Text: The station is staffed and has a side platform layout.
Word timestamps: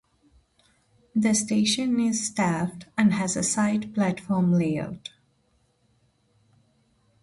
The 1.15 1.35
station 1.35 1.99
is 1.99 2.25
staffed 2.25 2.87
and 2.97 3.13
has 3.13 3.37
a 3.37 3.43
side 3.43 3.93
platform 3.93 4.51
layout. 4.51 5.11